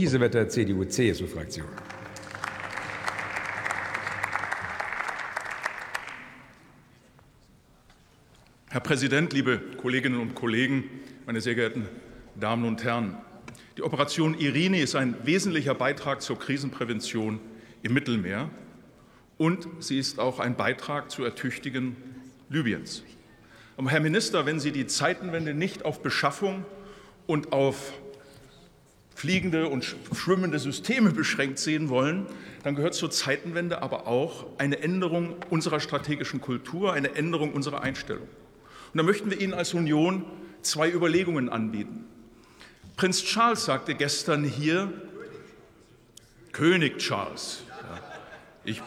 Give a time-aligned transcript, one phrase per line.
[0.00, 1.66] Kiesewetter, CDU-CSU-Fraktion.
[8.70, 10.84] Herr Präsident, liebe Kolleginnen und Kollegen,
[11.26, 11.86] meine sehr geehrten
[12.34, 13.18] Damen und Herren!
[13.76, 17.38] Die Operation Irene ist ein wesentlicher Beitrag zur Krisenprävention
[17.82, 18.48] im Mittelmeer
[19.36, 21.94] und sie ist auch ein Beitrag zu Ertüchtigen
[22.48, 23.02] Libyens.
[23.76, 26.64] Aber Herr Minister, wenn Sie die Zeitenwende nicht auf Beschaffung
[27.26, 27.92] und auf
[29.20, 32.24] fliegende und schwimmende Systeme beschränkt sehen wollen,
[32.62, 38.22] dann gehört zur Zeitenwende aber auch eine Änderung unserer strategischen Kultur, eine Änderung unserer Einstellung.
[38.22, 40.24] Und da möchten wir Ihnen als Union
[40.62, 42.06] zwei Überlegungen anbieten.
[42.96, 44.90] Prinz Charles sagte gestern hier,
[46.52, 47.64] König Charles.
[47.68, 48.00] Ja,
[48.64, 48.82] ich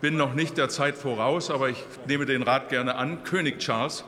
[0.00, 3.22] bin noch nicht der Zeit voraus, aber ich nehme den Rat gerne an.
[3.22, 4.02] König Charles.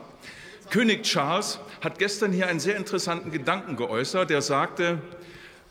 [0.69, 4.31] König Charles hat gestern hier einen sehr interessanten Gedanken geäußert.
[4.31, 4.99] Er sagte,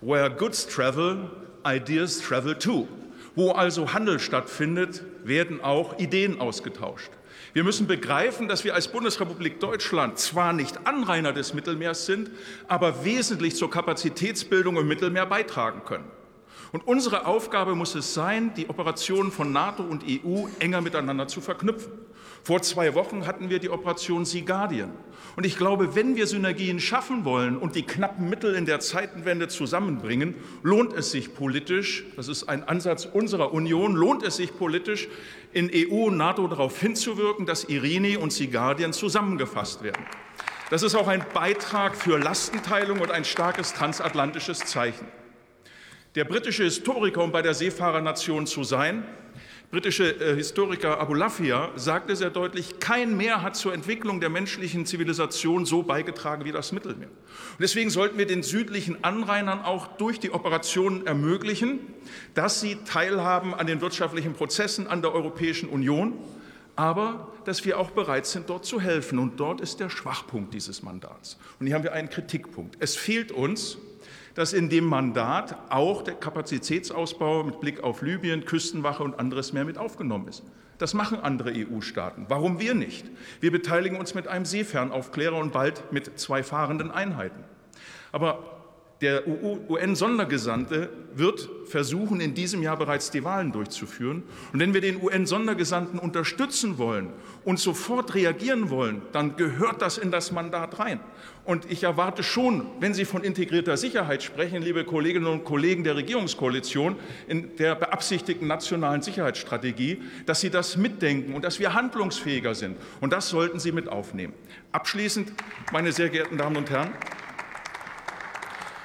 [0.00, 1.30] Where goods travel,
[1.66, 2.88] ideas travel too.
[3.34, 7.10] Wo also Handel stattfindet, werden auch Ideen ausgetauscht.
[7.52, 12.30] Wir müssen begreifen, dass wir als Bundesrepublik Deutschland zwar nicht Anrainer des Mittelmeers sind,
[12.68, 16.04] aber wesentlich zur Kapazitätsbildung im Mittelmeer beitragen können.
[16.72, 21.40] Und unsere Aufgabe muss es sein, die Operationen von NATO und EU enger miteinander zu
[21.40, 21.92] verknüpfen.
[22.42, 24.92] Vor zwei Wochen hatten wir die Operation Sea Guardian.
[25.36, 29.48] Und ich glaube, wenn wir Synergien schaffen wollen und die knappen Mittel in der Zeitenwende
[29.48, 35.08] zusammenbringen, lohnt es sich politisch, das ist ein Ansatz unserer Union, lohnt es sich politisch,
[35.52, 40.04] in EU und NATO darauf hinzuwirken, dass Irene und Sea Guardian zusammengefasst werden.
[40.70, 45.06] Das ist auch ein Beitrag für Lastenteilung und ein starkes transatlantisches Zeichen.
[46.16, 49.04] Der britische Historiker, um bei der Seefahrernation zu sein,
[49.70, 55.66] britische äh, Historiker Abulafia sagte sehr deutlich, kein Meer hat zur Entwicklung der menschlichen Zivilisation
[55.66, 57.06] so beigetragen wie das Mittelmeer.
[57.06, 61.78] Und deswegen sollten wir den südlichen Anrainern auch durch die Operationen ermöglichen,
[62.34, 66.14] dass sie teilhaben an den wirtschaftlichen Prozessen an der Europäischen Union,
[66.76, 69.18] aber dass wir auch bereit sind, dort zu helfen.
[69.18, 71.38] Und dort ist der Schwachpunkt dieses Mandats.
[71.58, 72.76] Und hier haben wir einen Kritikpunkt.
[72.80, 73.78] Es fehlt uns
[74.34, 79.64] dass in dem Mandat auch der Kapazitätsausbau mit Blick auf Libyen, Küstenwache und anderes mehr
[79.64, 80.42] mit aufgenommen ist.
[80.78, 82.26] Das machen andere EU-Staaten.
[82.28, 83.04] Warum wir nicht?
[83.40, 87.44] Wir beteiligen uns mit einem Seefernaufklärer und bald mit zwei fahrenden Einheiten.
[88.12, 88.59] Aber
[89.00, 94.22] der UN-Sondergesandte wird versuchen, in diesem Jahr bereits die Wahlen durchzuführen.
[94.52, 97.08] Und wenn wir den UN-Sondergesandten unterstützen wollen
[97.44, 101.00] und sofort reagieren wollen, dann gehört das in das Mandat rein.
[101.44, 105.96] Und ich erwarte schon, wenn Sie von integrierter Sicherheit sprechen, liebe Kolleginnen und Kollegen der
[105.96, 106.96] Regierungskoalition,
[107.26, 112.76] in der beabsichtigten nationalen Sicherheitsstrategie, dass Sie das mitdenken und dass wir handlungsfähiger sind.
[113.00, 114.34] Und das sollten Sie mit aufnehmen.
[114.72, 115.32] Abschließend,
[115.72, 116.92] meine sehr geehrten Damen und Herren,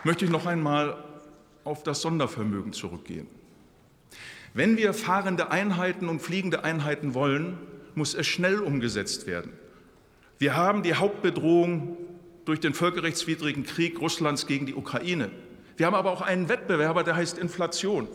[0.05, 1.03] möchte ich noch einmal
[1.63, 3.27] auf das Sondervermögen zurückgehen.
[4.53, 7.57] Wenn wir fahrende Einheiten und fliegende Einheiten wollen,
[7.95, 9.51] muss es schnell umgesetzt werden.
[10.37, 11.97] Wir haben die Hauptbedrohung
[12.45, 15.31] durch den völkerrechtswidrigen Krieg Russlands gegen die Ukraine.
[15.75, 18.07] Wir haben aber auch einen Wettbewerber, der heißt Inflation.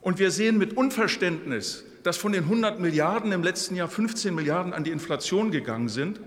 [0.00, 4.72] Und wir sehen mit Unverständnis, dass von den 100 Milliarden im letzten Jahr 15 Milliarden
[4.72, 6.18] an die Inflation gegangen sind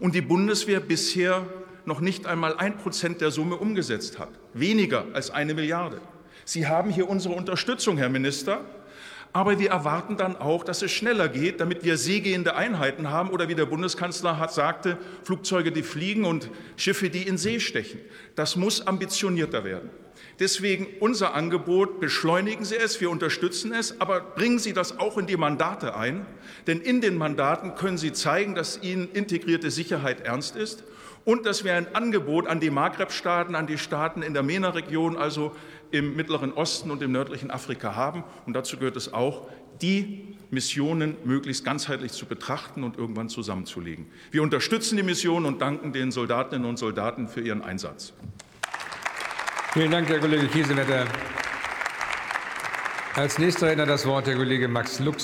[0.00, 1.46] und die Bundeswehr bisher
[1.86, 4.30] noch nicht einmal ein Prozent der Summe umgesetzt hat.
[4.54, 6.00] Weniger als eine Milliarde.
[6.44, 8.60] Sie haben hier unsere Unterstützung, Herr Minister.
[9.34, 13.48] Aber wir erwarten dann auch, dass es schneller geht, damit wir seegehende Einheiten haben oder
[13.48, 18.00] wie der Bundeskanzler hat, sagte, Flugzeuge, die fliegen und Schiffe, die in See stechen.
[18.34, 19.88] Das muss ambitionierter werden.
[20.38, 25.26] Deswegen unser Angebot, beschleunigen Sie es, wir unterstützen es, aber bringen Sie das auch in
[25.26, 26.26] die Mandate ein,
[26.66, 30.84] denn in den Mandaten können Sie zeigen, dass Ihnen integrierte Sicherheit ernst ist
[31.24, 35.52] und dass wir ein Angebot an die Maghreb-Staaten, an die Staaten in der MENA-Region, also
[35.90, 38.24] im Mittleren Osten und im nördlichen Afrika haben.
[38.46, 39.48] Und dazu gehört es auch,
[39.80, 44.06] die Missionen möglichst ganzheitlich zu betrachten und irgendwann zusammenzulegen.
[44.30, 48.12] Wir unterstützen die Mission und danken den Soldatinnen und Soldaten für ihren Einsatz.
[49.72, 51.06] Vielen Dank, Herr Kollege Kiesewetter.
[53.14, 55.16] Als nächster Redner das Wort der Kollege Max Lux.